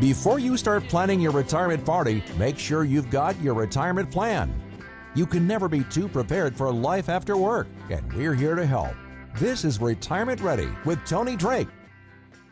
[0.00, 4.50] Before you start planning your retirement party, make sure you've got your retirement plan.
[5.14, 8.94] You can never be too prepared for life after work, and we're here to help.
[9.38, 11.68] This is Retirement Ready with Tony Drake.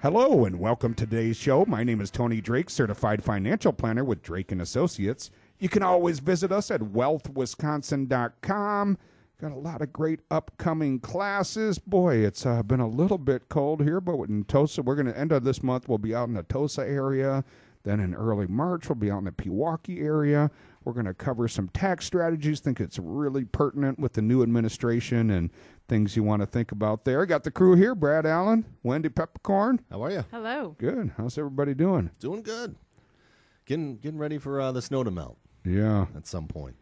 [0.02, 1.64] Hello and welcome to today's show.
[1.64, 5.30] My name is Tony Drake, certified financial planner with Drake and Associates.
[5.58, 8.98] You can always visit us at wealthwisconsin.com.
[9.40, 11.78] Got a lot of great upcoming classes.
[11.78, 15.16] Boy, it's uh, been a little bit cold here, but in Tosa, we're going to
[15.16, 15.88] end of this month.
[15.88, 17.44] We'll be out in the Tosa area.
[17.84, 20.50] Then in early March, we'll be out in the Pewaukee area.
[20.82, 22.58] We're going to cover some tax strategies.
[22.58, 25.50] Think it's really pertinent with the new administration and
[25.86, 27.24] things you want to think about there.
[27.24, 29.80] Got the crew here: Brad Allen, Wendy Peppercorn.
[29.88, 30.24] How are you?
[30.32, 30.74] Hello.
[30.78, 31.12] Good.
[31.16, 32.10] How's everybody doing?
[32.18, 32.74] Doing good.
[33.66, 36.06] Getting getting ready for uh, the snow to melt Yeah.
[36.16, 36.74] at some point.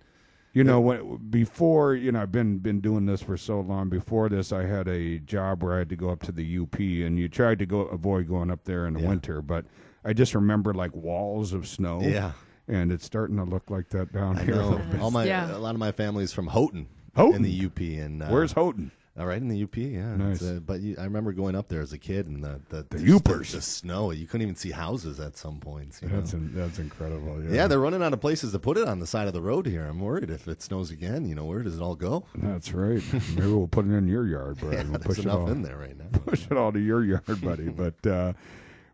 [0.57, 3.91] You know, when, before you know, I've been been doing this for so long.
[3.91, 6.79] Before this, I had a job where I had to go up to the UP,
[6.79, 9.09] and you tried to go avoid going up there in the Yeah.
[9.09, 9.43] winter.
[9.43, 9.67] But
[10.03, 12.01] I just remember like walls of snow.
[12.03, 12.33] Yeah.
[12.69, 14.55] and it's starting to look like that down I here.
[14.55, 14.81] a know.
[15.01, 15.55] All my Yeah.
[15.55, 17.37] a lot of my family's from Houghton, Houghton?
[17.37, 18.91] in the UP, and uh, Where's Houghton?
[19.19, 20.15] All right, in the UP, yeah.
[20.15, 20.43] Nice.
[20.43, 22.99] Uh, but you, I remember going up there as a kid, and the the, The
[22.99, 23.53] just Yoopers.
[23.53, 24.11] the, snow.
[24.11, 26.03] You couldn't even see houses at some points.
[26.03, 26.41] You That's know?
[26.41, 27.43] in, that's incredible.
[27.45, 29.41] Yeah, yeah, they're running out of places to put it on the side of the
[29.41, 29.87] road here.
[29.87, 31.27] I'm worried if it snows again.
[31.27, 32.25] You know, where does it all go?
[32.35, 33.03] that's right.
[33.35, 34.75] Maybe we'll put it in your yard, Brad.
[34.75, 35.51] Yeah, we'll push it enough all.
[35.51, 36.19] in there right now.
[36.27, 37.69] push it all to your yard, buddy.
[37.77, 38.33] But uh,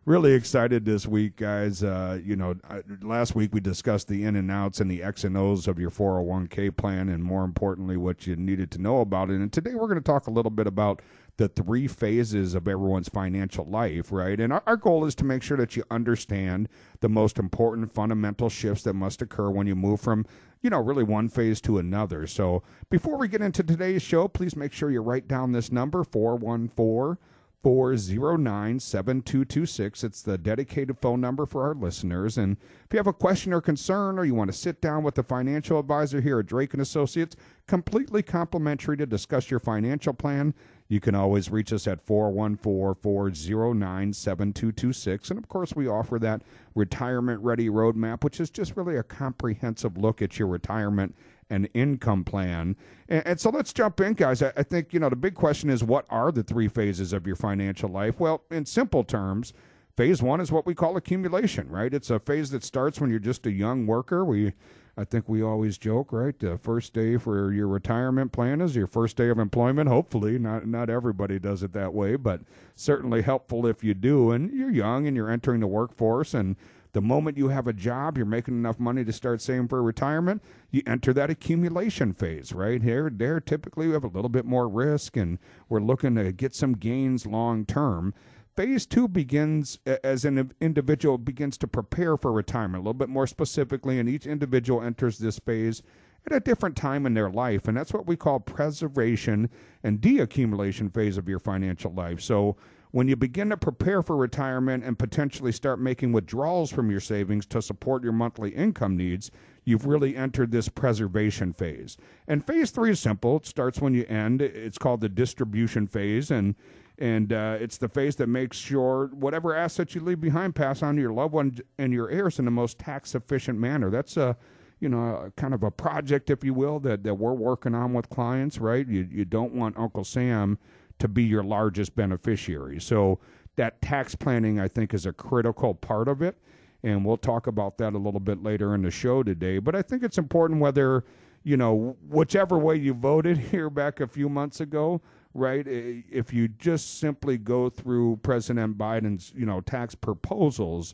[0.05, 1.83] really excited this week, guys.
[1.83, 2.55] Uh, you know,
[3.01, 5.89] last week we discussed the in and outs and the X and O's of your
[5.89, 9.35] 401k plan, and more importantly, what you needed to know about it.
[9.35, 11.01] And today we're going to talk a little bit about
[11.37, 14.39] the three phases of everyone's financial life, right?
[14.39, 18.49] And our, our goal is to make sure that you understand the most important fundamental
[18.49, 20.25] shifts that must occur when you move from
[20.61, 22.25] you know, really one phase to another.
[22.25, 26.05] So before we get into today's show, please make sure you write down this number
[26.05, 27.17] 414
[27.63, 30.03] 409 7226.
[30.03, 32.37] It's the dedicated phone number for our listeners.
[32.37, 35.17] And if you have a question or concern, or you want to sit down with
[35.17, 40.53] a financial advisor here at Drake and Associates, completely complimentary to discuss your financial plan,
[40.89, 45.29] you can always reach us at 414 409 7226.
[45.29, 46.41] And of course, we offer that
[46.75, 51.15] retirement ready roadmap, which is just really a comprehensive look at your retirement
[51.53, 52.75] and income plan.
[53.07, 54.41] And, and so let's jump in, guys.
[54.41, 57.27] I, I think, you know, the big question is what are the three phases of
[57.27, 58.19] your financial life?
[58.19, 59.53] Well, in simple terms,
[59.95, 61.93] phase one is what we call accumulation, right?
[61.93, 64.25] It's a phase that starts when you're just a young worker.
[64.25, 64.53] We
[64.95, 66.37] I think we always joke, right?
[66.37, 69.89] The first day for your retirement plan is your first day of employment.
[69.89, 72.41] Hopefully, not not everybody does it that way, but
[72.75, 74.31] certainly helpful if you do.
[74.31, 76.55] And you're young and you're entering the workforce, and
[76.93, 80.41] the moment you have a job, you're making enough money to start saving for retirement.
[80.71, 82.81] You enter that accumulation phase, right?
[82.81, 85.39] Here, there, typically we have a little bit more risk, and
[85.69, 88.13] we're looking to get some gains long term.
[88.55, 93.25] Phase two begins as an individual begins to prepare for retirement, a little bit more
[93.25, 95.81] specifically, and each individual enters this phase
[96.27, 97.67] at a different time in their life.
[97.67, 99.49] And that's what we call preservation
[99.83, 102.21] and deaccumulation phase of your financial life.
[102.21, 102.55] So
[102.93, 107.43] when you begin to prepare for retirement and potentially start making withdrawals from your savings
[107.47, 109.31] to support your monthly income needs,
[109.63, 111.97] you've really entered this preservation phase.
[112.27, 113.37] And phase three is simple.
[113.37, 114.43] It starts when you end.
[114.43, 116.29] It's called the distribution phase.
[116.29, 116.53] And
[116.99, 120.93] and uh, it's the phase that makes sure whatever assets you leave behind pass on
[120.93, 123.89] to your loved ones and your heirs in the most tax efficient manner.
[123.89, 124.37] That's a
[124.79, 128.07] you know kind of a project, if you will, that, that we're working on with
[128.09, 128.59] clients.
[128.59, 128.87] Right?
[128.87, 130.59] You you don't want Uncle Sam
[131.03, 132.79] to be your largest beneficiary.
[132.79, 133.19] So
[133.57, 136.37] that tax planning, I think, is a critical part of it,
[136.81, 139.59] and we'll talk about that a little bit later in the show today.
[139.59, 141.03] But I think it's important whether
[141.43, 145.01] you know whichever way you voted here back a few months ago
[145.35, 145.65] right?
[145.67, 150.93] If you just simply go through President Biden's, you know, tax proposals,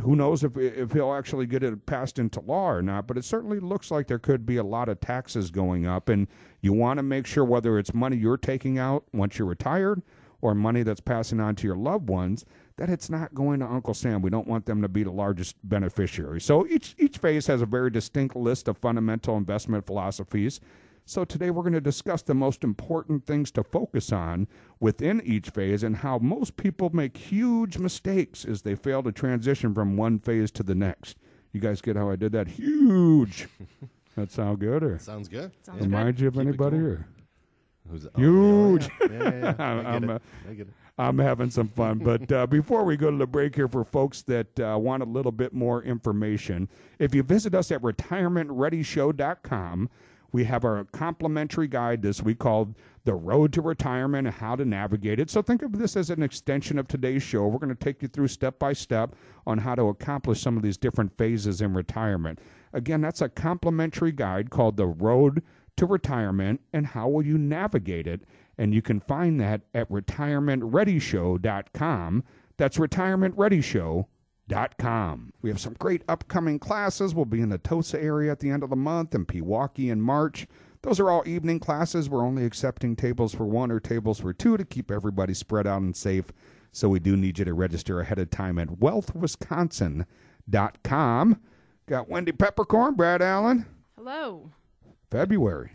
[0.00, 3.06] who knows if if he'll actually get it passed into law or not?
[3.06, 6.26] But it certainly looks like there could be a lot of taxes going up, and
[6.60, 10.02] you want to make sure whether it's money you're taking out once you're retired
[10.40, 12.44] or money that's passing on to your loved ones
[12.76, 14.20] that it's not going to Uncle Sam.
[14.20, 16.40] We don't want them to be the largest beneficiary.
[16.40, 20.60] So each each phase has a very distinct list of fundamental investment philosophies.
[21.06, 24.48] So today we're going to discuss the most important things to focus on
[24.80, 29.74] within each phase and how most people make huge mistakes as they fail to transition
[29.74, 31.18] from one phase to the next.
[31.52, 32.48] You guys get how I did that?
[32.48, 33.48] Huge.
[34.16, 35.52] that sound good or Sounds good.
[35.62, 35.84] Sounds Yeah.
[35.86, 35.92] good.
[35.92, 36.90] remind you of Keep anybody going.
[36.92, 37.06] or
[37.90, 38.88] Who's oh, Huge.
[39.02, 39.30] Yeah, yeah, yeah.
[39.42, 39.54] yeah.
[39.58, 39.64] I
[39.96, 40.22] I'm, uh, it.
[40.48, 40.72] I get it.
[40.96, 41.98] I'm having some fun.
[41.98, 45.06] But uh, before we go to the break here, for folks that uh, want a
[45.06, 46.66] little bit more information,
[46.98, 49.90] if you visit us at retirementreadyshow.com,
[50.34, 54.64] We have our complimentary guide this week called The Road to Retirement and How to
[54.64, 55.30] Navigate It.
[55.30, 57.46] So think of this as an extension of today's show.
[57.46, 59.14] We're going to take you through step by step
[59.46, 62.40] on how to accomplish some of these different phases in retirement.
[62.72, 65.40] Again, that's a complimentary guide called The Road
[65.76, 68.22] to Retirement and How Will You Navigate It.
[68.58, 72.24] And you can find that at retirementreadyshow.com.
[72.56, 74.06] That's retirementreadyshow.com.
[75.40, 77.14] We have some great upcoming classes.
[77.14, 80.00] We'll be in the Tosa area at the end of the month and Pewaukee in
[80.00, 80.46] March.
[80.82, 82.10] Those are all evening classes.
[82.10, 85.80] We're only accepting tables for one or tables for two to keep everybody spread out
[85.80, 86.26] and safe.
[86.72, 91.40] So we do need you to register ahead of time at wealthwisconsin.com.
[91.86, 93.64] Got Wendy Peppercorn, Brad Allen.
[93.96, 94.50] Hello.
[95.10, 95.72] February.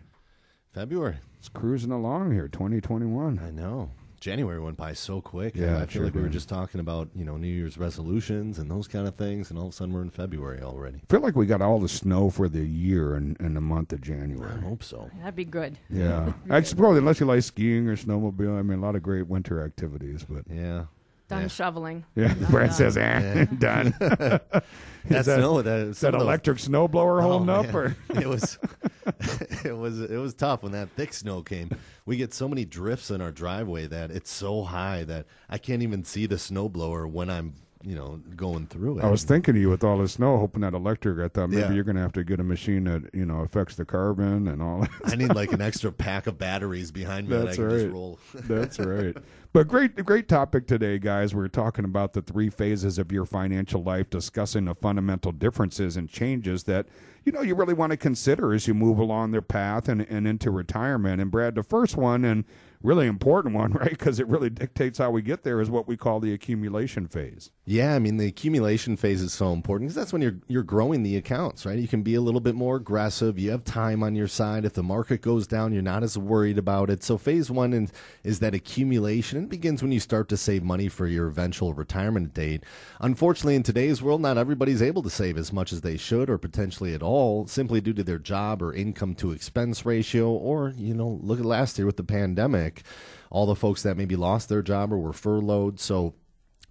[0.73, 1.17] February.
[1.39, 3.39] It's cruising along here, 2021.
[3.39, 3.89] I know.
[4.19, 5.55] January went by so quick.
[5.55, 6.33] Yeah, I feel sure like we were did.
[6.33, 9.67] just talking about you know New Year's resolutions and those kind of things, and all
[9.67, 10.97] of a sudden we're in February already.
[10.97, 13.93] I feel like we got all the snow for the year in, in the month
[13.93, 14.51] of January.
[14.53, 15.09] I hope so.
[15.19, 15.77] That'd be good.
[15.89, 16.33] Yeah.
[16.49, 19.63] I suppose unless you like skiing or snowmobile, I mean, a lot of great winter
[19.63, 20.85] activities, but Yeah.
[21.29, 21.47] Done Yeah.
[21.47, 22.03] shoveling.
[22.15, 22.75] yeah, Not Brad done.
[22.75, 23.93] says, eh, done.
[23.99, 27.73] That's that- no, that, Is that some of those- electric snowblower Oh, holding up?
[27.73, 28.57] Or it was
[29.63, 31.69] it was it was tough when that thick snow came.
[32.05, 35.83] We get so many drifts in our driveway that it's so high that I can't
[35.83, 37.53] even see the snowblower when I'm
[37.83, 39.03] you know going through it.
[39.05, 41.19] I was thinking of you with all the snow, hoping that electric.
[41.19, 41.71] I thought maybe Yeah.
[41.71, 44.61] you're going to have to get a machine that you know affects the carbon and
[44.61, 44.81] all.
[44.81, 44.89] that.
[45.05, 47.79] I need like an extra pack of batteries behind me that I That's can right.
[47.79, 48.19] just roll.
[48.33, 49.15] That's right.
[49.51, 51.33] But great, great topic today, guys.
[51.33, 56.07] We're talking about the three phases of your financial life, discussing the fundamental differences and
[56.09, 56.85] changes that
[57.25, 60.27] you know you really want to consider as you move along their path and, and
[60.27, 61.21] into retirement.
[61.21, 62.43] And Brad, the first one and
[62.81, 63.89] really important one, right?
[63.89, 67.51] Because it really dictates how we get there, is what we call the accumulation phase.
[67.65, 71.03] Yeah, I mean the accumulation phase is so important because that's when you're you're growing
[71.03, 71.77] the accounts, right?
[71.77, 73.37] You can be a little bit more aggressive.
[73.37, 74.65] You have time on your side.
[74.65, 77.03] If the market goes down, you're not as worried about it.
[77.03, 77.91] So phase one is,
[78.23, 79.43] is that accumulation.
[79.43, 82.63] It begins when you start to save money for your eventual retirement date.
[83.01, 86.37] Unfortunately, in today's world, not everybody's able to save as much as they should, or
[86.37, 90.93] potentially at all, simply due to their job or income to expense ratio, or you
[90.93, 92.68] know, look at last year with the pandemic,
[93.29, 95.79] all the folks that maybe lost their job or were furloughed.
[95.79, 96.15] So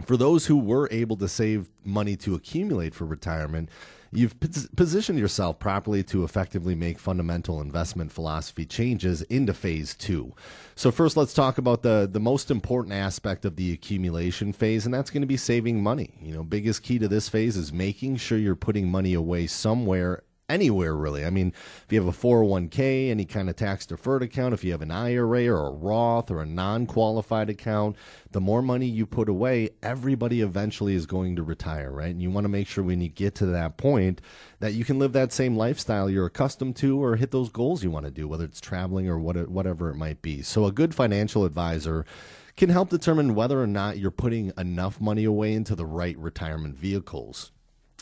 [0.04, 3.68] for those who were able to save money to accumulate for retirement,
[4.10, 10.34] you've pos- positioned yourself properly to effectively make fundamental investment philosophy changes into phase two.
[10.76, 14.94] So first, let's talk about the the most important aspect of the accumulation phase, and
[14.94, 16.14] that's going to be saving money.
[16.22, 20.22] You know, biggest key to this phase is making sure you're putting money away somewhere
[20.48, 21.24] anywhere really.
[21.24, 21.52] I mean,
[21.84, 24.90] if you have a 401k, any kind of tax deferred account, if you have an
[24.90, 27.96] IRA or a Roth or a non qualified account,
[28.30, 32.10] the more money you put away, everybody eventually is going to retire, right?
[32.10, 34.20] And you want to make sure when you get to that point
[34.60, 37.90] that you can live that same lifestyle you're accustomed to or hit those goals you
[37.90, 40.42] want to do, whether it's traveling or what, whatever it might be.
[40.42, 42.04] So a good financial advisor
[42.56, 46.76] can help determine whether or not you're putting enough money away into the right retirement
[46.76, 47.52] vehicles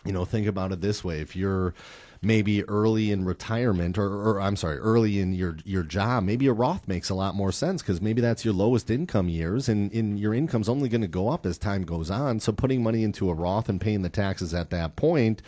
[0.07, 1.75] you know think about it this way if you're
[2.23, 6.53] maybe early in retirement or, or i'm sorry early in your your job maybe a
[6.53, 10.19] roth makes a lot more sense because maybe that's your lowest income years and, and
[10.19, 12.41] your income's only going to go up as time goes on.
[12.41, 15.43] So putting money into a roth and paying the taxes at that point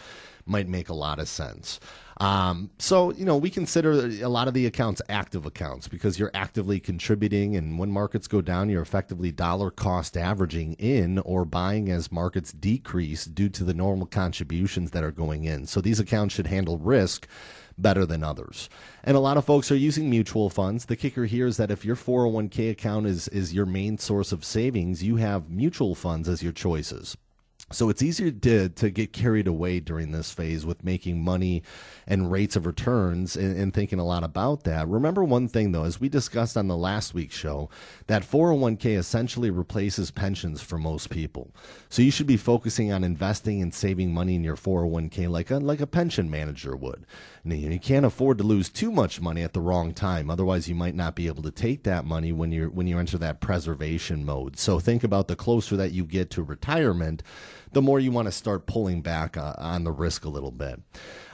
[0.46, 1.78] might make a lot of sense
[2.18, 6.30] um, so you know we consider a lot of the accounts active accounts because you're
[6.34, 11.88] actively contributing and when markets go down you're effectively dollar cost averaging in or buying
[11.90, 15.66] as markets decrease due to the normal contributions that are going in.
[15.66, 17.28] So these accounts should handle risk
[17.76, 18.68] better than others.
[19.04, 20.86] And a lot of folks are using mutual funds.
[20.86, 24.44] The kicker here is that if your 401k account is is your main source of
[24.44, 27.16] savings you have mutual funds as your choices
[27.70, 31.62] so it's easier to, to get carried away during this phase with making money
[32.06, 34.88] and rates of returns and, and thinking a lot about that.
[34.88, 37.68] Remember one thing though, as we discussed on the last week's show,
[38.06, 41.50] that 401k essentially replaces pensions for most people.
[41.90, 45.58] So you should be focusing on investing and saving money in your 401k like a,
[45.58, 47.04] like a pension manager would.
[47.44, 50.30] And you can't afford to lose too much money at the wrong time.
[50.30, 53.18] Otherwise, you might not be able to take that money when you when you enter
[53.18, 54.58] that preservation mode.
[54.58, 57.22] So think about the closer that you get to retirement,
[57.72, 60.80] the more you want to start pulling back uh, on the risk a little bit.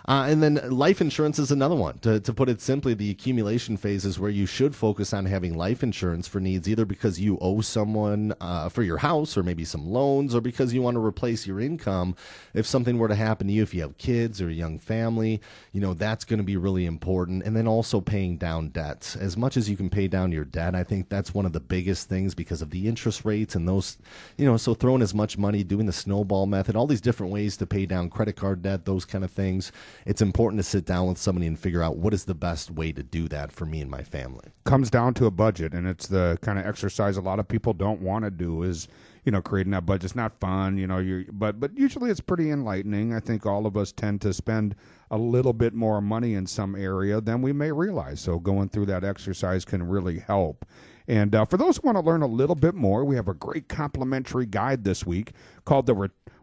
[0.07, 1.99] Uh, and then life insurance is another one.
[2.01, 5.57] To, to put it simply, the accumulation phase is where you should focus on having
[5.57, 9.65] life insurance for needs either because you owe someone uh, for your house or maybe
[9.65, 12.15] some loans or because you want to replace your income
[12.53, 15.41] if something were to happen to you, if you have kids or a young family,
[15.73, 17.43] you know, that's going to be really important.
[17.45, 19.17] And then also paying down debts.
[19.17, 21.61] As much as you can pay down your debt, I think that's one of the
[21.61, 23.97] biggest things because of the interest rates and those,
[24.37, 27.57] you know, so throwing as much money, doing the snowball method, all these different ways
[27.57, 29.73] to pay down credit card debt, those kind of things.
[30.07, 32.93] It's important to sit down with somebody and figure out what is the best way
[32.93, 34.53] to do that for me and my family.
[34.65, 37.73] Comes down to a budget, and it's the kind of exercise a lot of people
[37.73, 38.63] don't want to do.
[38.63, 38.89] Is
[39.25, 40.05] you know creating that budget.
[40.05, 40.99] It's not fun, you know.
[40.99, 43.15] You but but usually it's pretty enlightening.
[43.15, 44.75] I think all of us tend to spend
[45.11, 48.21] a little bit more money in some area than we may realize.
[48.21, 50.65] So going through that exercise can really help.
[51.07, 53.35] And uh, for those who want to learn a little bit more, we have a
[53.35, 55.33] great complimentary guide this week
[55.65, 55.95] called the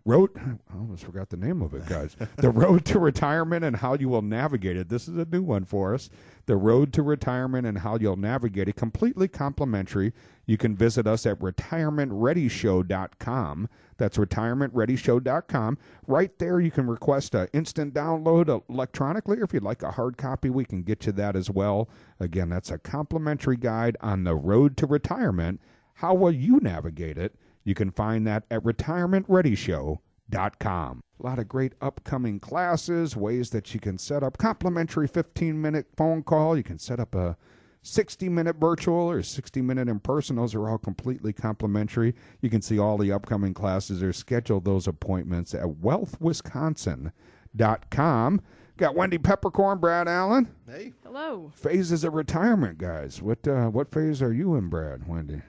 [0.03, 0.31] Road.
[0.35, 2.15] I almost forgot the name of it, guys.
[2.37, 4.89] the Road to Retirement and How You Will Navigate It.
[4.89, 6.09] This is a new one for us.
[6.47, 8.75] The Road to Retirement and How You'll Navigate It.
[8.75, 10.11] Completely complimentary.
[10.47, 13.69] You can visit us at retirementreadyshow.com.
[13.97, 15.77] That's retirementreadyshow.com.
[16.07, 20.17] Right there, you can request an instant download electronically, or if you'd like a hard
[20.17, 21.87] copy, we can get you that as well.
[22.19, 25.61] Again, that's a complimentary guide on the road to retirement.
[25.95, 27.35] How will you navigate it?
[27.63, 31.03] You can find that at retirementreadyshow.com.
[31.19, 35.87] A lot of great upcoming classes, ways that you can set up complimentary 15 minute
[35.95, 36.57] phone call.
[36.57, 37.37] You can set up a
[37.83, 40.37] 60 minute virtual or 60 minute in person.
[40.37, 42.15] Those are all completely complimentary.
[42.41, 48.41] You can see all the upcoming classes or schedule those appointments at wealthwisconsin.com.
[48.77, 50.47] Got Wendy Peppercorn, Brad Allen.
[50.67, 50.93] Hey.
[51.03, 51.51] Hello.
[51.53, 53.21] Phases of retirement, guys.
[53.21, 55.41] What uh, what phase are you in, Brad, Wendy?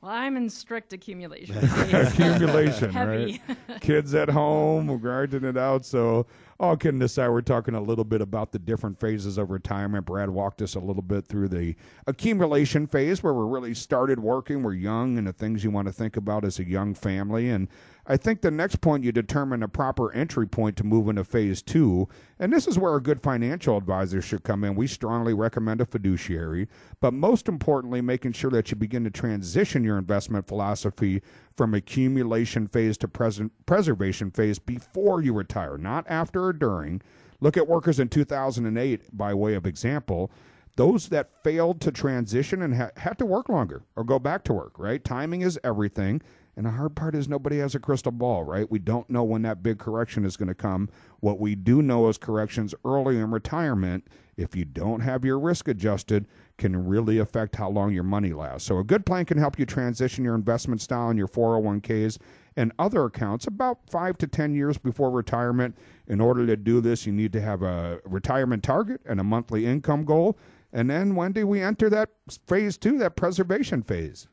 [0.00, 1.56] Well, I'm in strict accumulation.
[1.92, 3.40] Accumulation, right?
[3.80, 5.84] Kids at home, we're grinding it out.
[5.84, 6.26] So,
[6.60, 10.04] all kidding aside, we're talking a little bit about the different phases of retirement.
[10.06, 11.76] Brad walked us a little bit through the
[12.08, 14.64] accumulation phase where we're really started working.
[14.64, 17.48] We're young and the things you want to think about as a young family.
[17.48, 17.68] And
[18.08, 21.62] I think the next point you determine a proper entry point to move into phase
[21.62, 22.08] two.
[22.40, 24.74] And this is where a good financial advisor should come in.
[24.74, 26.66] We strongly recommend a fiduciary,
[27.00, 31.22] but most importantly, making sure that you begin to transition your investment philosophy
[31.58, 37.02] from accumulation phase to pres- preservation phase before you retire, not after or during.
[37.40, 40.30] Look at workers in 2008 by way of example
[40.76, 44.52] those that failed to transition and ha- had to work longer or go back to
[44.52, 45.02] work, right?
[45.02, 46.22] Timing is everything.
[46.56, 48.70] And the hard part is nobody has a crystal ball, right?
[48.70, 50.88] We don't know when that big correction is going to come.
[51.18, 55.66] What we do know is corrections early in retirement, if you don't have your risk
[55.66, 56.26] adjusted,
[56.58, 58.68] can really affect how long your money lasts.
[58.68, 62.18] So a good plan can help you transition your investment style in your 401ks
[62.56, 65.76] and other accounts about 5 to 10 years before retirement.
[66.08, 69.64] In order to do this, you need to have a retirement target and a monthly
[69.64, 70.36] income goal.
[70.72, 72.10] And then when do we enter that
[72.46, 74.26] phase 2, that preservation phase?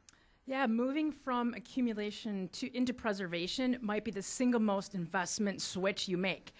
[0.47, 6.17] Yeah, moving from accumulation to into preservation might be the single most investment switch you
[6.17, 6.53] make.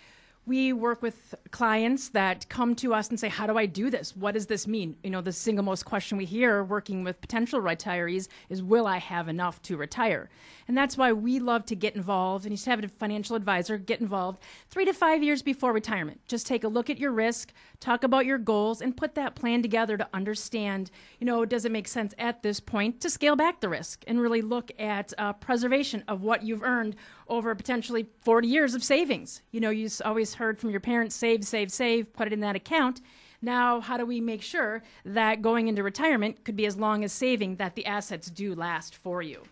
[0.47, 4.15] We work with clients that come to us and say, How do I do this?
[4.15, 4.95] What does this mean?
[5.03, 8.97] You know, the single most question we hear working with potential retirees is, Will I
[8.97, 10.29] have enough to retire?
[10.67, 13.77] And that's why we love to get involved and you should have a financial advisor
[13.79, 16.21] get involved three to five years before retirement.
[16.27, 19.63] Just take a look at your risk, talk about your goals, and put that plan
[19.63, 23.61] together to understand, you know, does it make sense at this point to scale back
[23.61, 26.95] the risk and really look at uh, preservation of what you've earned
[27.27, 29.41] over potentially 40 years of savings.
[29.51, 32.55] You know, you always heard from your parents save, save, save, put it in that
[32.55, 33.01] account.
[33.41, 37.11] Now, how do we make sure that going into retirement could be as long as
[37.11, 39.43] saving that the assets do last for you?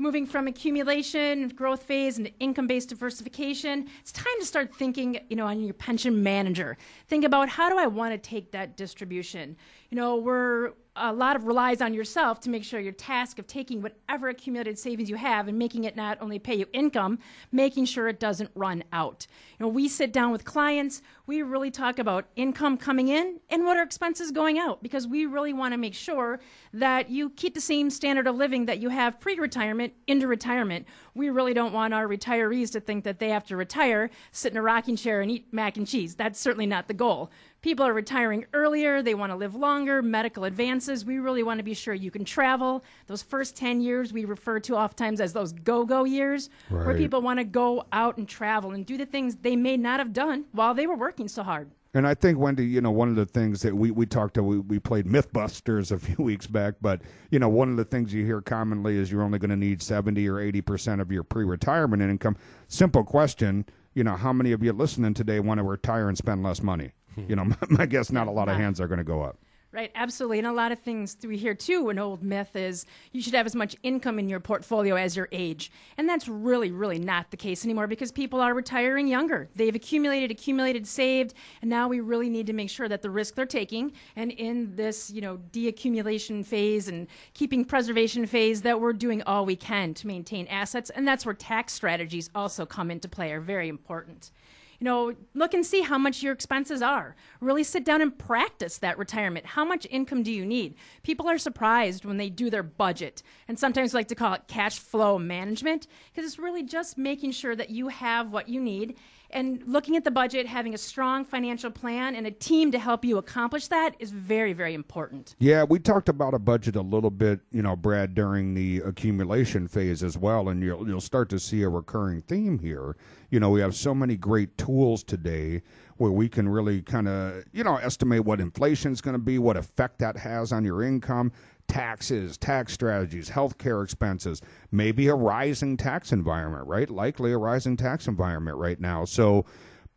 [0.00, 5.46] moving from accumulation, growth phase, into income-based diversification, it's time to start thinking, you know,
[5.46, 6.76] on your pension manager.
[7.08, 9.56] Think about how do I want to take that distribution?
[9.90, 13.46] You know, we're a lot of relies on yourself to make sure your task of
[13.46, 17.18] taking whatever accumulated savings you have and making it not only pay you income,
[17.50, 19.26] making sure it doesn't run out.
[19.58, 23.64] You know, we sit down with clients, we really talk about income coming in and
[23.64, 26.40] what are expenses going out because we really want to make sure
[26.74, 30.86] that you keep the same standard of living that you have pre-retirement into retirement.
[31.14, 34.58] We really don't want our retirees to think that they have to retire, sit in
[34.58, 36.14] a rocking chair and eat mac and cheese.
[36.14, 37.30] That's certainly not the goal
[37.62, 41.04] people are retiring earlier, they want to live longer, medical advances.
[41.04, 42.84] We really want to be sure you can travel.
[43.06, 46.86] Those first 10 years we refer to oftentimes as those go go years, right.
[46.86, 50.00] where people want to go out and travel and do the things they may not
[50.00, 51.70] have done while they were working so hard.
[51.92, 54.44] And I think Wendy, you know, one of the things that we, we talked to,
[54.44, 58.14] we, we played MythBusters a few weeks back, but you know, one of the things
[58.14, 61.24] you hear commonly is you're only going to need seventy or eighty percent of your
[61.24, 62.36] pre-retirement income.
[62.68, 66.44] Simple question, you know, how many of you listening today want to retire and spend
[66.44, 66.92] less money?
[67.28, 69.36] you know, my, my guess not a lot of hands are going to go up.
[69.72, 70.38] Right, absolutely.
[70.38, 73.46] And a lot of things we hear too, an old myth is you should have
[73.46, 75.70] as much income in your portfolio as your age.
[75.96, 79.48] And that's really, really not the case anymore because people are retiring younger.
[79.54, 83.36] They've accumulated, accumulated, saved, and now we really need to make sure that the risk
[83.36, 88.92] they're taking and in this, you know, deaccumulation phase and keeping preservation phase that we're
[88.92, 90.90] doing all we can to maintain assets.
[90.90, 94.32] And that's where tax strategies also come into play, are very important
[94.80, 97.14] you know, look and see how much your expenses are.
[97.40, 99.44] Really sit down and practice that retirement.
[99.44, 100.74] How much income do you need?
[101.02, 104.48] People are surprised when they do their budget, and sometimes we like to call it
[104.48, 108.96] cash flow management because it's really just making sure that you have what you need
[109.32, 113.04] and looking at the budget, having a strong financial plan and a team to help
[113.04, 115.34] you accomplish that is very, very important.
[115.38, 119.68] Yeah, we talked about a budget a little bit, you know, Brad, during the accumulation
[119.68, 122.96] phase as well, and you'll you'll start to see a recurring theme here.
[123.30, 125.62] You know, we have so many great tools today
[125.98, 129.38] where we can really kind of, you know, estimate what inflation is going to be,
[129.38, 131.30] what effect that has on your income
[131.70, 136.90] taxes, tax strategies, healthcare expenses, maybe a rising tax environment, right?
[136.90, 139.04] Likely a rising tax environment right now.
[139.04, 139.46] So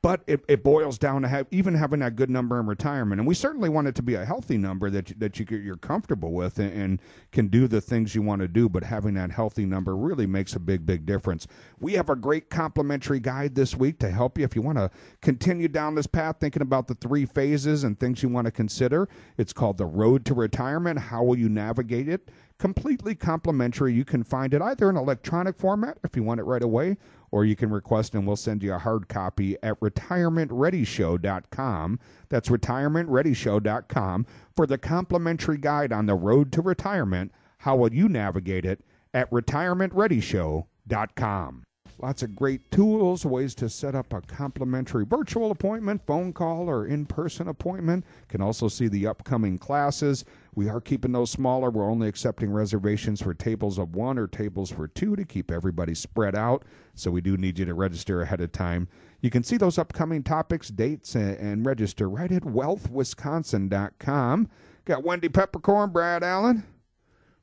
[0.03, 3.27] but it, it boils down to have even having that good number in retirement, and
[3.27, 6.33] we certainly want it to be a healthy number that you, that you you're comfortable
[6.33, 8.67] with and, and can do the things you want to do.
[8.67, 11.47] But having that healthy number really makes a big big difference.
[11.79, 14.91] We have a great complimentary guide this week to help you if you want to
[15.21, 19.07] continue down this path, thinking about the three phases and things you want to consider.
[19.37, 20.99] It's called the Road to Retirement.
[20.99, 22.29] How will you navigate it?
[22.59, 23.93] completely complimentary.
[23.93, 26.95] You can find it either in electronic format if you want it right away,
[27.33, 31.99] or you can request and we'll send you a hard copy at retirementreadyshow.com.
[32.29, 37.31] That's retirementreadyshow.com for the complimentary guide on the road to retirement.
[37.57, 38.85] How will you navigate it
[39.15, 41.63] at retirementreadyshow.com?
[41.97, 46.85] Lots of great tools, ways to set up a complimentary virtual appointment, phone call, or
[46.85, 48.05] in person appointment.
[48.27, 50.23] Can also see the upcoming classes.
[50.55, 51.71] We are keeping those smaller.
[51.71, 55.95] We're only accepting reservations for tables of one or tables for two to keep everybody
[55.95, 56.63] spread out.
[56.93, 58.87] So we do need you to register ahead of time.
[59.21, 64.49] You can see those upcoming topics, dates, and, and register right at wealthwisconsin.com.
[64.85, 66.63] Got Wendy Peppercorn, Brad Allen.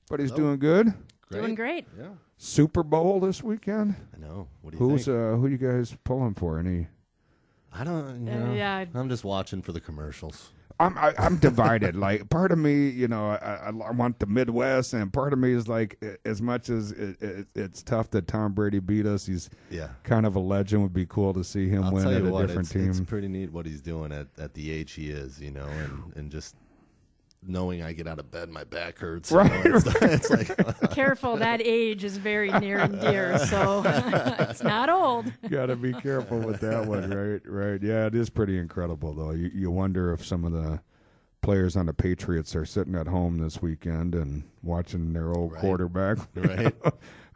[0.09, 0.93] But he's doing good.
[1.29, 1.41] Great.
[1.41, 1.87] Doing great.
[1.99, 2.09] Yeah.
[2.37, 3.95] Super Bowl this weekend.
[4.15, 4.49] I know.
[4.63, 5.17] What do you Who's think?
[5.17, 6.59] uh who you guys pulling for?
[6.59, 6.89] Any?
[7.73, 8.27] I don't.
[8.27, 8.85] You Uh, know, yeah.
[8.95, 10.51] I'm just watching for the commercials.
[10.81, 11.95] I'm I, I'm divided.
[11.95, 15.39] like part of me, you know, I, I, I want the Midwest, and part of
[15.39, 19.27] me is like, as much as it, it, it's tough that Tom Brady beat us,
[19.27, 19.89] he's Yeah.
[20.05, 20.83] kind of a legend.
[20.83, 22.89] Would be cool to see him I'll win at a what, different it's, team.
[22.91, 26.13] it's pretty neat what he's doing at, at the age he is, you know, and,
[26.17, 26.57] and just
[27.43, 29.31] knowing I get out of bed, my back hurts.
[29.31, 33.83] you Right, know, it's, it's like, Careful, that age is very near and dear, so
[33.87, 35.33] it's not old.
[35.51, 37.41] Got to be careful with that one, right?
[37.47, 37.83] Right.
[37.83, 39.31] Yeah, it is pretty incredible, though.
[39.33, 40.81] You you wonder if some of the
[41.43, 45.61] players on the Patriots are sitting at home this weekend and watching their old Right.
[45.63, 46.19] quarterback.
[46.35, 46.75] Right.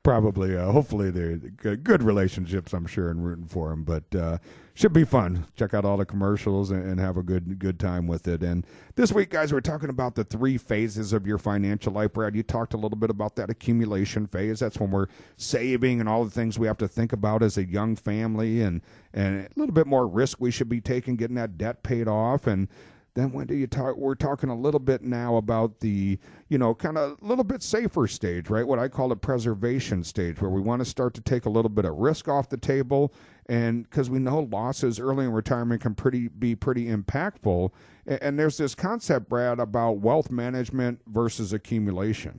[0.04, 2.74] Probably, uh, hopefully, they're good, relationships.
[2.74, 3.84] I'm sure, and rooting for them.
[3.84, 4.36] But uh,
[4.74, 5.46] should be fun.
[5.56, 8.42] Check out all the commercials and, and have a good good time with it.
[8.42, 12.12] And this week, guys, we're talking about the three phases of your financial life.
[12.12, 14.60] Brad, you talked a little bit about that accumulation phase.
[14.60, 15.06] That's when we're
[15.38, 18.82] saving and all the things we have to think about as a young family, and
[19.14, 22.46] and a little bit more risk we should be taking, getting that debt paid off,
[22.46, 22.68] and
[23.14, 26.74] then when do you talk we're talking a little bit now about the you know
[26.74, 28.66] kind of a little bit safer stage right?
[28.66, 31.68] What i call the preservation stage where we want to start to take a little
[31.68, 33.12] bit of risk off the table.
[33.46, 37.70] And because we know losses early in retirement can pretty be pretty impactful.
[38.06, 42.38] And, and there's this concept brad about wealth management versus accumulation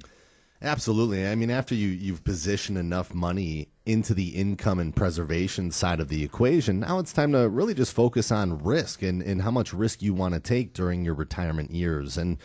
[0.61, 1.27] Absolutely.
[1.27, 6.07] I mean, after you you've positioned enough money into the income and preservation side of
[6.07, 9.73] the equation, now it's time to really just focus on risk and, and how much
[9.73, 12.17] risk you want to take during your retirement years.
[12.17, 12.37] And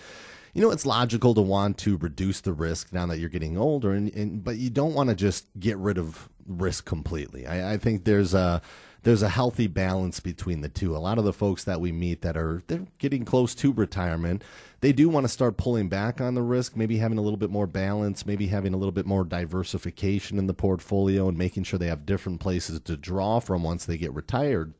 [0.54, 3.92] you know, it's logical to want to reduce the risk now that you're getting older,
[3.92, 7.46] and, and but you don't want to just get rid of risk completely.
[7.46, 8.60] I, I think there's a
[9.02, 10.96] there's a healthy balance between the two.
[10.96, 14.42] A lot of the folks that we meet that are they're getting close to retirement,
[14.80, 17.50] they do want to start pulling back on the risk, maybe having a little bit
[17.50, 21.78] more balance, maybe having a little bit more diversification in the portfolio and making sure
[21.78, 24.74] they have different places to draw from once they get retired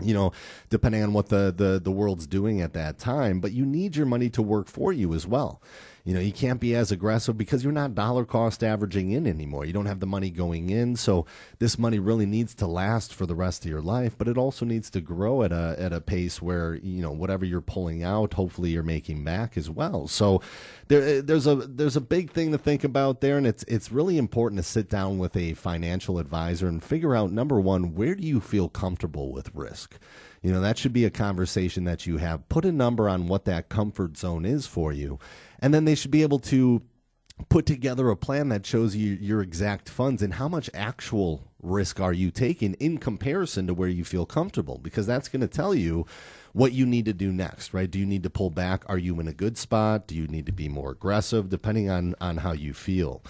[0.00, 0.32] you know,
[0.70, 3.40] depending on what the, the, the world's doing at that time.
[3.40, 5.60] But you need your money to work for you as well.
[6.04, 9.64] You know, you can't be as aggressive because you're not dollar cost averaging in anymore.
[9.64, 10.96] You don't have the money going in.
[10.96, 11.26] So
[11.60, 14.64] this money really needs to last for the rest of your life, but it also
[14.64, 18.34] needs to grow at a at a pace where, you know, whatever you're pulling out,
[18.34, 20.08] hopefully you're making back as well.
[20.08, 20.42] So
[20.88, 23.92] there eh, there's a there's a big thing to think about there and it's it's
[23.92, 28.16] really important to sit down with a financial advisor and figure out number 1, where
[28.16, 29.98] do you feel comfortable with risk?
[30.42, 32.48] You know, that should be a conversation that you have.
[32.48, 35.20] Put a number on what that comfort zone is for you.
[35.62, 36.82] And then they should be able to
[37.48, 42.00] put together a plan that shows you your exact funds and how much actual risk
[42.00, 44.78] are you taking in comparison to where you feel comfortable.
[44.78, 46.04] Because that's going to tell you
[46.52, 49.18] what you need to do next right do you need to pull back are you
[49.20, 52.52] in a good spot do you need to be more aggressive depending on on how
[52.52, 53.22] you feel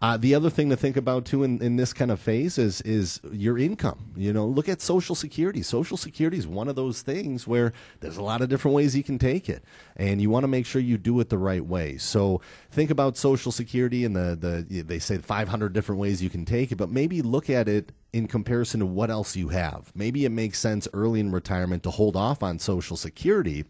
[0.00, 2.80] uh, the other thing to think about too in, in this kind of phase is
[2.82, 4.12] is your income.
[4.16, 5.62] You know, look at Social Security.
[5.62, 9.02] Social Security is one of those things where there's a lot of different ways you
[9.02, 9.64] can take it,
[9.96, 11.96] and you want to make sure you do it the right way.
[11.98, 16.44] So think about Social Security and the the they say 500 different ways you can
[16.44, 19.92] take it, but maybe look at it in comparison to what else you have.
[19.94, 23.64] Maybe it makes sense early in retirement to hold off on Social Security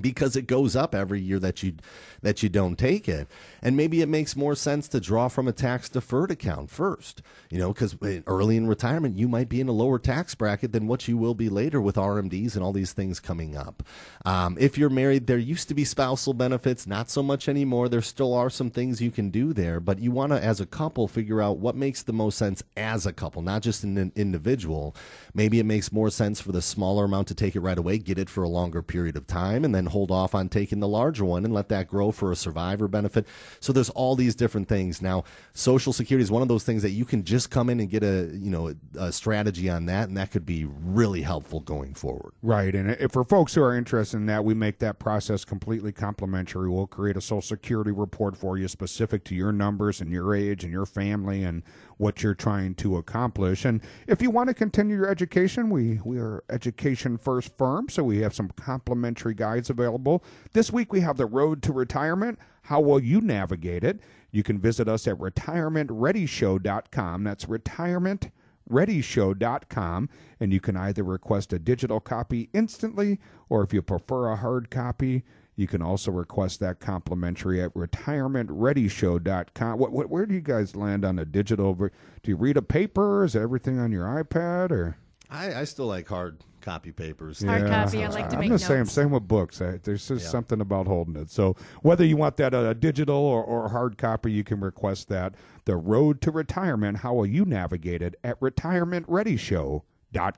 [0.00, 1.74] because it goes up every year that you
[2.22, 3.28] that you don't take it.
[3.62, 7.58] And maybe it makes more sense to draw from a tax deferred account first you
[7.58, 11.06] know because early in retirement you might be in a lower tax bracket than what
[11.06, 13.82] you will be later with rmds and all these things coming up.
[14.24, 17.88] Um, if you're married there used to be spousal benefits not so much anymore.
[17.88, 20.66] There still are some things you can do there but you want to as a
[20.66, 24.96] couple figure out what makes the most sense as a couple not just an individual.
[25.34, 28.18] Maybe it makes more sense for the smaller amount to take it right away get
[28.18, 30.88] it for a longer period of time and then then hold off on taking the
[30.88, 33.26] larger one and let that grow for a survivor benefit.
[33.60, 35.02] So there's all these different things.
[35.02, 37.90] Now, Social Security is one of those things that you can just come in and
[37.90, 41.94] get a you know a strategy on that, and that could be really helpful going
[41.94, 42.32] forward.
[42.42, 46.70] Right, and for folks who are interested in that, we make that process completely complimentary.
[46.70, 50.64] We'll create a Social Security report for you specific to your numbers and your age
[50.64, 51.62] and your family and
[51.98, 53.64] what you're trying to accomplish.
[53.64, 58.04] And if you want to continue your education, we, we are education first firm, so
[58.04, 60.22] we have some complimentary guides available.
[60.52, 62.38] This week we have the road to retirement.
[62.62, 64.00] How will you navigate it?
[64.30, 67.24] You can visit us at retirementreadyshow.com.
[67.24, 68.30] That's retirement
[68.70, 70.08] readyshow.com
[70.40, 74.70] and you can either request a digital copy instantly or if you prefer a hard
[74.70, 75.22] copy
[75.56, 79.78] you can also request that complimentary at retirementreadyshow.com.
[79.78, 81.74] What, what, where do you guys land on a digital?
[81.74, 81.90] Do
[82.24, 83.24] you read a paper?
[83.24, 84.96] Is everything on your iPad or?
[85.30, 87.42] I, I still like hard copy papers.
[87.42, 88.04] Hard copy.
[88.04, 88.66] I like to make I'm make the notes.
[88.66, 88.86] same.
[88.86, 89.60] Same with books.
[89.60, 90.30] I, there's just yeah.
[90.30, 91.30] something about holding it.
[91.30, 95.08] So whether you want that a uh, digital or, or hard copy, you can request
[95.08, 95.34] that.
[95.66, 96.98] The road to retirement.
[96.98, 99.82] How will you navigate it at retirementreadyshow.com?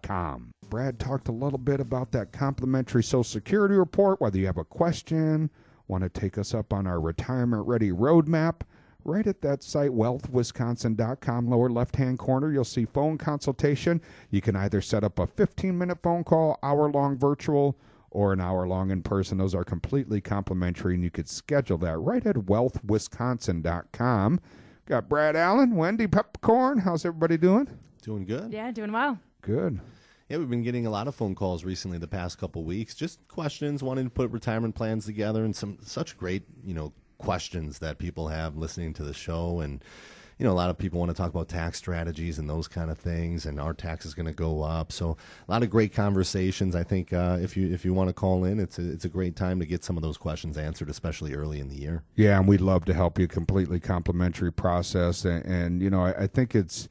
[0.03, 0.53] Com.
[0.69, 4.21] Brad talked a little bit about that complimentary Social Security report.
[4.21, 5.51] Whether you have a question,
[5.89, 8.62] want to take us up on our retirement ready roadmap,
[9.05, 14.01] right at that site, wealthwisconsin.com, lower left hand corner, you'll see phone consultation.
[14.31, 17.79] You can either set up a 15 minute phone call, hour long virtual,
[18.11, 19.39] or an hour long in person.
[19.39, 24.41] Those are completely complimentary, and you could schedule that right at wealthwisconsin.com.
[24.87, 26.79] Got Brad Allen, Wendy Peppercorn.
[26.79, 27.69] How's everybody doing?
[28.03, 28.53] Doing good.
[28.53, 29.19] Yeah, doing well.
[29.46, 29.78] Good.
[30.28, 32.96] Yeah, we've been getting a lot of phone calls recently the past couple weeks.
[32.96, 37.78] Just questions, wanting to put retirement plans together, and some such great, you know, questions
[37.78, 39.61] that people have listening to the show.
[39.61, 39.85] And
[40.37, 42.90] you know, a lot of people want to talk about tax strategies and those kind
[42.90, 44.90] of things, and our tax is going to go up.
[44.90, 45.16] So
[45.48, 46.74] a lot of great conversations.
[46.74, 49.09] I think uh, if you if you want to call in, it's a, it's a
[49.09, 52.02] great time to get some of those questions answered, especially early in the year.
[52.16, 53.28] Yeah, and we'd love to help you.
[53.28, 56.88] Completely complimentary process, and, and you know, I, I think it's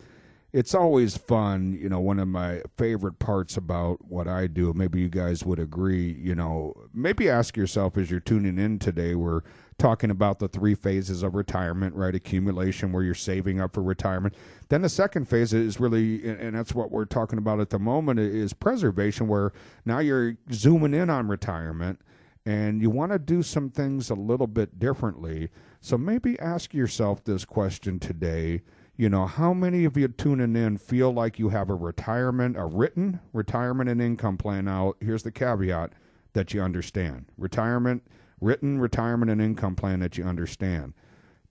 [0.56, 1.78] it's always fun.
[1.82, 5.60] You know, one of my favorite parts about what I do, maybe you guys would
[5.60, 9.42] agree, you know, maybe ask yourself as you're tuning in today, we're
[9.78, 12.16] talking about the three phases of retirement, right?
[12.16, 14.34] Accumulation, where you're saving up for retirement.
[14.70, 18.22] Then the second phase is really, and that's what we're talking about at the moment,
[18.22, 19.52] is preservation, where
[19.84, 22.00] now you're zooming in on retirement
[22.46, 25.50] and you want to do some things a little bit differently.
[25.82, 28.62] So maybe ask yourself this question today
[28.98, 32.66] you know, how many of you tuning in feel like you have a retirement, a
[32.66, 34.66] written retirement and income plan?
[34.66, 35.92] Now, here's the caveat
[36.34, 38.04] that you understand retirement,
[38.40, 40.94] written retirement and income plan that you understand.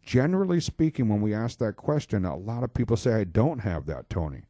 [0.02, 3.86] Generally speaking, when we ask that question, a lot of people say, I don't have
[3.86, 4.42] that, Tony.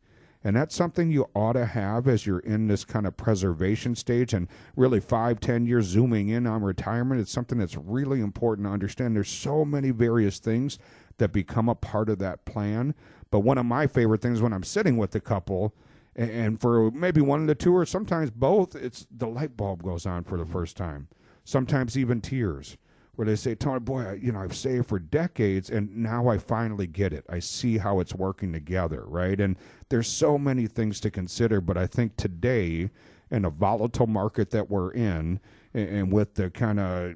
[0.46, 4.34] And that's something you ought to have as you're in this kind of preservation stage
[4.34, 7.20] and really five, ten years zooming in on retirement.
[7.20, 9.16] It's something that's really important to understand.
[9.16, 10.78] There's so many various things
[11.18, 12.94] that become a part of that plan.
[13.30, 15.74] But one of my favorite things when I'm sitting with the couple,
[16.16, 20.06] and for maybe one of the two or sometimes both, it's the light bulb goes
[20.06, 20.52] on for the mm-hmm.
[20.52, 21.08] first time.
[21.44, 22.76] Sometimes even tears,
[23.16, 26.86] where they say, "Tony, boy, you know, I've saved for decades, and now I finally
[26.86, 27.24] get it.
[27.28, 29.56] I see how it's working together, right?" And
[29.88, 32.90] there's so many things to consider, but I think today,
[33.30, 35.40] in a volatile market that we're in,
[35.74, 37.14] and with the kind of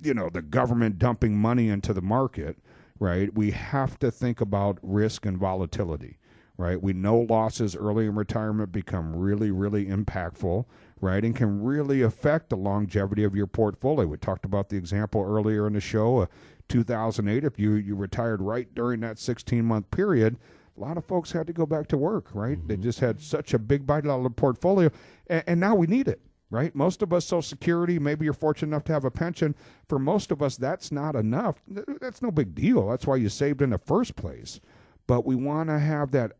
[0.00, 2.58] you know the government dumping money into the market
[3.00, 3.32] right?
[3.34, 6.18] We have to think about risk and volatility,
[6.56, 6.82] right?
[6.82, 10.64] We know losses early in retirement become really, really impactful,
[11.00, 14.06] right, and can really affect the longevity of your portfolio.
[14.06, 16.26] We talked about the example earlier in the show, uh,
[16.68, 17.44] 2008.
[17.44, 20.36] If you you retired right during that 16 month period,
[20.76, 22.58] a lot of folks had to go back to work, right?
[22.66, 24.90] They just had such a big bite out of the portfolio,
[25.28, 26.74] and, and now we need it right?
[26.74, 29.54] Most of us, Social Security, maybe you're fortunate enough to have a pension.
[29.88, 31.62] For most of us, that's not enough.
[32.00, 32.88] That's no big deal.
[32.88, 34.60] That's why you saved in the first place.
[35.06, 36.32] But we want to have that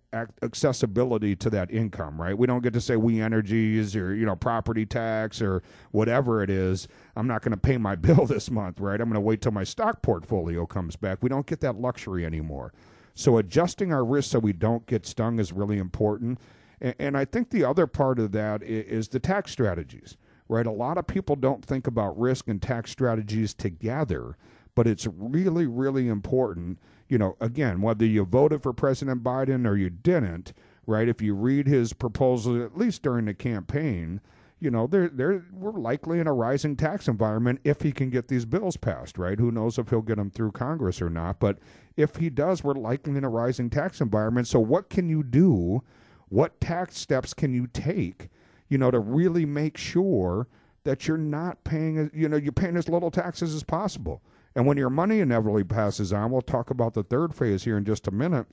[0.43, 2.37] accessibility to that income, right?
[2.37, 6.51] We don't get to say We Energies or you know property tax or whatever it
[6.51, 6.87] is.
[7.17, 9.01] I'm not going to pay my bill this month, right?
[9.01, 11.23] I'm going to wait till my stock portfolio comes back.
[11.23, 12.75] We don't get that luxury anymore.
[13.15, 16.39] So adjusting our risk so we don't get stung is really important.
[16.81, 20.17] And, and I think the other part of that is, is the tax strategies,
[20.49, 20.67] right?
[20.67, 24.37] A lot of people don't think about risk and tax strategies together,
[24.75, 26.79] but it's really, really important.
[27.09, 30.53] You know, again, whether you voted for President Biden or you didn't,
[30.87, 31.09] right?
[31.09, 34.21] If you read his proposal, at least during the campaign,
[34.61, 38.29] you know, they're, they're, we're likely in a rising tax environment if he can get
[38.29, 39.39] these bills passed, right?
[39.39, 41.39] Who knows if he'll get them through Congress or not.
[41.39, 41.59] But
[41.97, 44.49] if he does, we're likely in a rising tax environment.
[44.49, 45.83] So, what can you do
[46.29, 48.29] what tax steps can you take,
[48.69, 50.49] you know, to really make sure
[50.85, 54.23] that you're not paying, you know, you're paying as little taxes as possible.
[54.55, 57.85] And when your money inevitably passes on, we'll talk about the third phase here in
[57.85, 58.47] just a minute.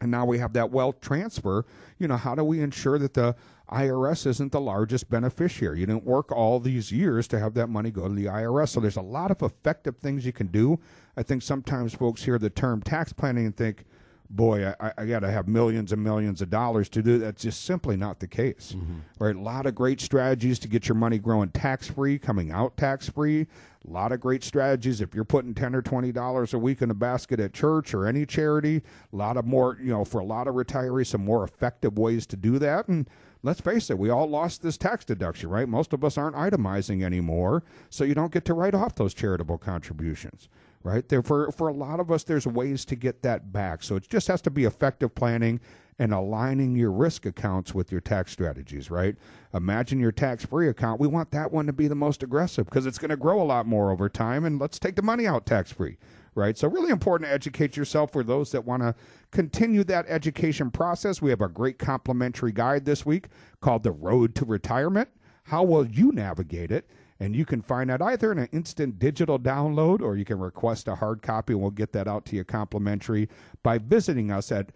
[0.00, 1.64] And now we have that wealth transfer.
[1.98, 3.36] You know, how do we ensure that the
[3.70, 5.80] IRS isn't the largest beneficiary?
[5.80, 8.70] You didn't work all these years to have that money go to the IRS.
[8.70, 10.80] So there's a lot of effective things you can do.
[11.16, 13.84] I think sometimes folks hear the term tax planning and think,
[14.30, 17.18] boy, I, I got to have millions and millions of dollars to do.
[17.18, 18.74] That's just simply not the case.
[18.76, 18.98] Mm-hmm.
[19.18, 19.36] Right?
[19.36, 23.08] A lot of great strategies to get your money growing tax free, coming out tax
[23.08, 23.46] free.
[23.86, 26.90] A lot of great strategies if you're putting ten or twenty dollars a week in
[26.90, 28.82] a basket at church or any charity.
[29.12, 32.24] A lot of more, you know, for a lot of retirees, some more effective ways
[32.26, 32.86] to do that.
[32.86, 33.08] And
[33.42, 35.68] let's face it, we all lost this tax deduction, right?
[35.68, 39.58] Most of us aren't itemizing anymore, so you don't get to write off those charitable
[39.58, 40.48] contributions
[40.84, 41.08] right?
[41.08, 43.82] There for for a lot of us, there's ways to get that back.
[43.82, 45.60] So it just has to be effective planning
[45.98, 49.14] and aligning your risk accounts with your tax strategies, right?
[49.52, 51.00] Imagine your tax free account.
[51.00, 53.44] We want that one to be the most aggressive because it's going to grow a
[53.44, 55.98] lot more over time, and let's take the money out tax free,
[56.34, 56.56] right?
[56.56, 58.94] So, really important to educate yourself for those that want to
[59.30, 61.20] continue that education process.
[61.20, 63.28] We have a great complimentary guide this week
[63.60, 65.08] called The Road to Retirement.
[65.44, 66.88] How will you navigate it?
[67.22, 70.88] And you can find that either in an instant digital download or you can request
[70.88, 73.28] a hard copy and we'll get that out to you complimentary
[73.62, 74.70] by visiting us at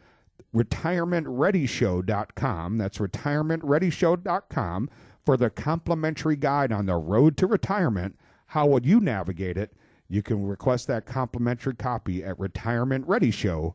[0.54, 2.78] retirementreadyshow.com.
[2.78, 4.90] That's retirementreadyshow.com
[5.24, 8.16] for the complimentary guide on the road to retirement.
[8.46, 9.72] How would you navigate it?
[10.08, 13.74] You can request that complimentary copy at retirementreadyshow.com.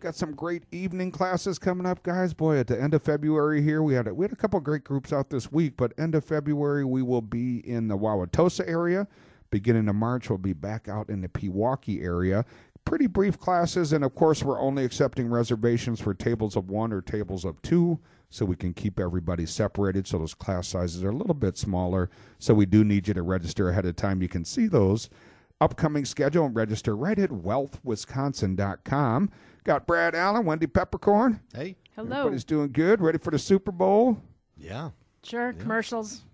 [0.00, 2.34] Got some great evening classes coming up, guys.
[2.34, 4.82] Boy, at the end of February here, we had a, we had a couple great
[4.82, 9.06] groups out this week, but end of February we will be in the Wauwatosa area.
[9.50, 12.44] Beginning of March, we'll be back out in the Pewaukee area.
[12.84, 17.00] Pretty brief classes, and of course, we're only accepting reservations for tables of one or
[17.00, 20.08] tables of two, so we can keep everybody separated.
[20.08, 22.10] So those class sizes are a little bit smaller.
[22.40, 24.20] So we do need you to register ahead of time.
[24.20, 25.08] You can see those
[25.60, 29.30] upcoming schedule and register right at wealthwisconsin.com.
[29.64, 31.40] Got Brad Allen, Wendy Peppercorn.
[31.54, 31.76] Hey.
[31.94, 32.18] Hello.
[32.18, 33.00] Everybody's doing good.
[33.00, 34.20] Ready for the Super Bowl?
[34.56, 34.90] Yeah.
[35.22, 35.54] Sure.
[35.54, 36.24] Commercials,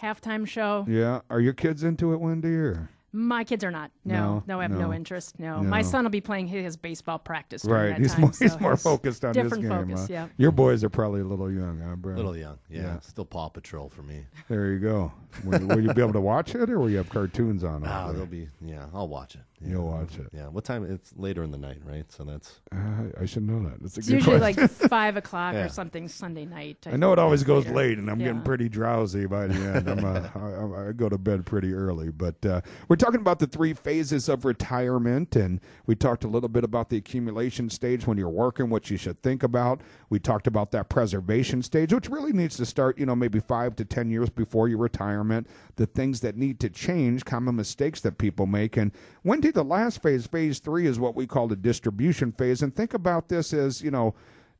[0.00, 0.84] halftime show.
[0.88, 1.20] Yeah.
[1.30, 2.54] Are your kids into it, Wendy?
[2.54, 3.90] Or My kids are not.
[4.04, 4.78] No, No, no, I have no.
[4.88, 5.38] no, interest.
[5.40, 5.62] No.
[5.62, 5.68] No.
[5.68, 7.64] my son will be playing his baseball practice.
[7.64, 7.88] right?
[7.88, 9.86] that He's time, more he's more focused on different this game.
[9.88, 10.00] focus.
[10.02, 10.06] huh?
[10.10, 10.28] Yeah.
[10.36, 12.16] Your boys are probably a little young, huh, Brad?
[12.18, 12.58] Little young.
[12.68, 12.82] Yeah.
[12.82, 13.00] Yeah.
[13.00, 14.26] Still Paw Patrol for me.
[14.48, 15.12] There you go.
[15.44, 17.82] Will, will you be able to watch it, or will you have cartoons on?
[17.86, 18.48] Ah, over they'll be.
[18.60, 19.40] Yeah, I'll watch it.
[19.62, 19.70] Yeah.
[19.70, 20.28] You'll watch it.
[20.34, 20.48] Yeah.
[20.48, 20.84] What time?
[20.84, 22.10] It's later in the night, right?
[22.12, 22.60] So that's.
[22.72, 22.76] Uh,
[23.20, 23.80] I should know that.
[23.82, 24.62] That's a It's good usually question.
[24.62, 25.64] like five o'clock Yeah.
[25.64, 26.86] or something Sunday night.
[26.86, 27.76] I know it always goes later.
[27.76, 29.88] late, and I'm getting pretty drowsy by the end.
[29.88, 30.28] I'm uh,
[30.84, 34.28] I, I go to bed pretty early, but uh, we're talking about the three phases
[34.28, 38.68] of retirement, and we talked a little bit about the accumulation stage when you're working,
[38.68, 39.80] what you should think about.
[40.10, 43.76] We talked about that preservation stage, which really needs to start, you know, maybe five
[43.76, 45.46] to ten years before your retirement.
[45.76, 48.90] The things that need to change, common mistakes that people make, and
[49.22, 52.62] Wendy, the last phase, phase three, is what we call the distribution phase.
[52.62, 54.16] And think about this as, you know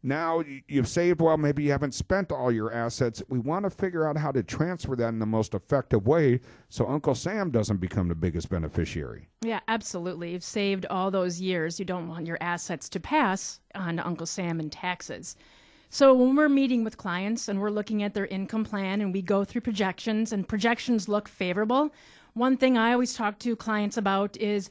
[0.07, 4.09] now you've saved well maybe you haven't spent all your assets we want to figure
[4.09, 8.09] out how to transfer that in the most effective way so uncle sam doesn't become
[8.09, 10.33] the biggest beneficiary Yeah, absolutely.
[10.33, 11.79] You've saved all those years.
[11.79, 15.37] You don't want your assets to pass on to Uncle Sam in taxes.
[15.89, 19.23] So when we're meeting with clients and we're looking at their income plan and we
[19.23, 21.93] go through projections and projections look favorable,
[22.35, 24.69] one thing I always talk to clients about is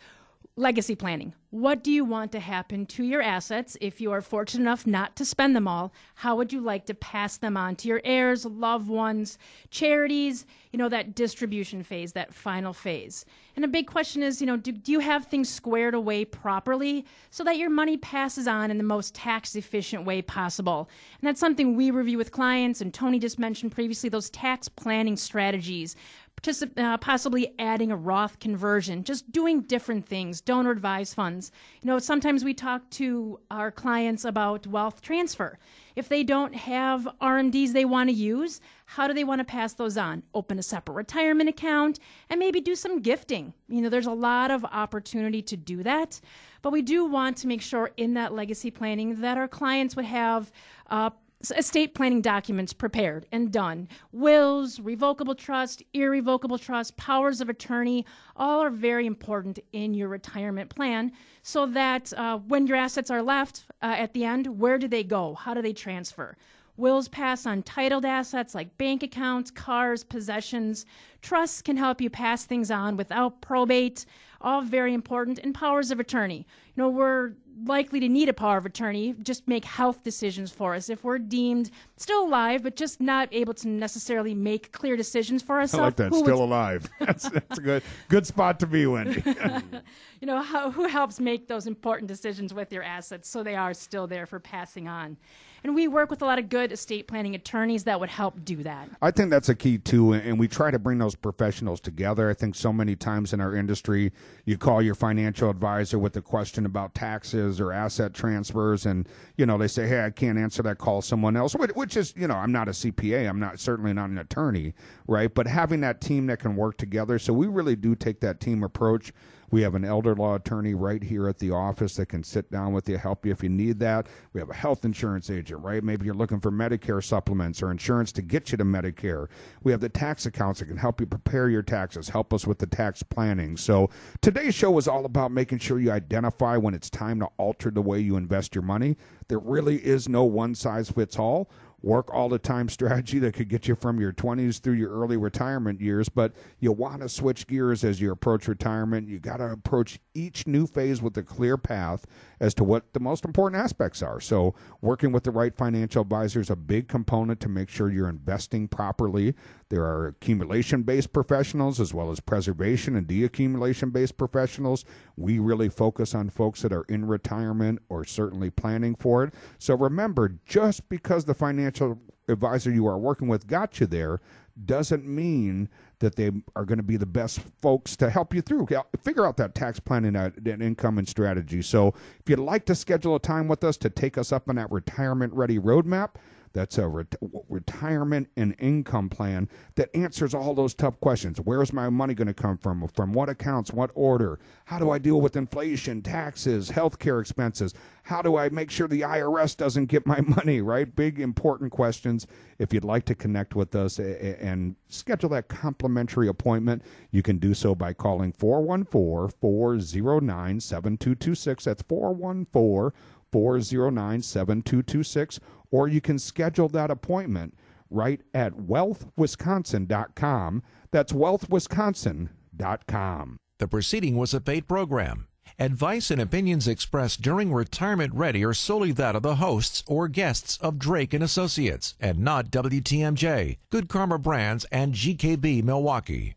[0.58, 1.34] legacy planning.
[1.50, 5.16] What do you want to happen to your assets if you are fortunate enough not
[5.18, 5.94] to spend them all?
[6.16, 9.38] How would you like to pass them on to your heirs, loved ones,
[9.70, 13.26] charities, you know, that distribution phase, that final phase?
[13.58, 17.06] And a big question is, you know, do, do you have things squared away properly
[17.32, 20.90] so that your money passes on in the most tax efficient way possible?
[21.22, 25.18] And that's something we review with clients, and Tony just mentioned previously those tax planning
[25.18, 25.98] strategies
[26.42, 31.52] particip- uh, possibly adding a Roth conversion, just doing different things, donor advised funds.
[31.82, 35.58] You know, sometimes we talk to our clients about wealth transfer.
[35.96, 39.74] If they don't have RMDs they want to use, how do they want to pass
[39.74, 40.24] those on?
[40.34, 43.54] Open a separate retirement account and maybe do some gifting.
[43.70, 46.20] You know, there's a lot of opportunity to do that.
[46.62, 50.06] But we do want to make sure in that legacy planning that our clients would
[50.06, 50.52] have
[50.90, 51.12] uh,
[51.52, 53.88] estate planning documents prepared and done.
[54.12, 58.06] Wills, revocable trust, irrevocable trust, powers of attorney,
[58.36, 63.22] all are very important in your retirement plan so that uh, when your assets are
[63.22, 65.36] left uh, at the end, where do they go?
[65.36, 66.38] How do they transfer?
[66.78, 70.86] Wills pass on titled assets like bank accounts, cars, possessions.
[71.22, 74.06] Trusts can help you pass things on without probate,
[74.42, 75.40] all very important.
[75.40, 76.46] And powers of attorney.
[76.78, 77.34] Know, we're
[77.64, 80.90] likely to need a power of attorney, just make health decisions for us.
[80.90, 85.60] If we're deemed still alive, but just not able to necessarily make clear decisions for
[85.60, 85.82] ourselves.
[85.82, 86.14] I like that.
[86.14, 86.44] Still would...
[86.44, 86.90] alive.
[87.00, 89.24] That's, that's a good good spot to be, Wendy.
[90.22, 93.74] you know, how, who helps make those important decisions with your assets so they are
[93.74, 95.18] still there for passing on?
[95.64, 98.64] And we work with a lot of good estate planning attorneys that would help do
[98.64, 98.90] that.
[99.02, 102.30] I think that's a key too, and we try to bring those professionals together.
[102.30, 104.12] I think so many times in our industry,
[104.46, 109.46] you call your financial advisor with a question about taxes or asset transfers, and you
[109.46, 110.78] know they say, "Hey, I can't answer that.
[110.78, 113.28] Call someone else." Which is, you know, I'm not a CPA.
[113.28, 114.74] I'm not certainly not an attorney,
[115.08, 115.34] right?
[115.34, 118.64] But having that team that can work together, so we really do take that team
[118.64, 119.12] approach.
[119.56, 122.74] We have an elder law attorney right here at the office that can sit down
[122.74, 124.08] with you, help you if you need that.
[124.34, 125.82] We have a health insurance agent, right?
[125.82, 129.30] Maybe you're looking for Medicare supplements or insurance to get you to Medicare.
[129.64, 132.60] We have the tax accounts that can help you prepare your taxes, help us with
[132.60, 133.56] the tax planning.
[133.56, 133.90] So
[134.20, 137.82] today's show is all about making sure you identify when it's time to alter the
[137.82, 138.98] way you invest your money.
[139.30, 141.50] There really is no one size fits all
[141.86, 145.18] work all the time strategy that could get you from your 20s through your early
[145.18, 149.08] retirement years, but you want to switch gears as you approach retirement.
[149.08, 152.06] You got to approach each new phase with a clear path
[152.40, 154.20] as to what the most important aspects are.
[154.20, 158.10] So, working with the right financial advisor is a big component to make sure you're
[158.10, 159.36] investing properly.
[159.70, 164.86] There are accumulation based professionals as well as preservation and deaccumulation based professionals.
[165.16, 169.34] We really focus on folks that are in retirement or certainly planning for it.
[169.58, 174.20] So, remember, just because the financial advisor you are working with got you there
[174.64, 178.68] doesn't mean that they are going to be the best folks to help you through.
[179.02, 181.62] Figure out that tax planning uh, and income and strategy.
[181.62, 184.56] So, if you'd like to schedule a time with us to take us up on
[184.56, 186.12] that retirement ready roadmap,
[186.56, 187.16] that's a ret-
[187.50, 191.38] retirement and income plan that answers all those tough questions.
[191.42, 192.88] Where's my money going to come from?
[192.88, 193.74] From what accounts?
[193.74, 194.40] What order?
[194.64, 197.74] How do I deal with inflation, taxes, healthcare expenses?
[198.04, 200.96] How do I make sure the IRS doesn't get my money, right?
[200.96, 202.26] Big, important questions.
[202.58, 207.54] If you'd like to connect with us and schedule that complimentary appointment, you can do
[207.54, 211.66] so by calling 414 409 7226.
[211.66, 212.98] That's 414
[213.36, 215.40] 409 7226
[215.72, 217.56] or you can schedule that appointment
[217.90, 220.64] right at wealthwisconsin.com.
[220.92, 223.38] That's wealthwisconsin.com.
[223.58, 225.28] The proceeding was a paid program.
[225.58, 230.58] Advice and opinions expressed during Retirement Ready are solely that of the hosts or guests
[230.58, 236.34] of Drake and Associates and not WTMJ, Good Karma Brands and GKB Milwaukee.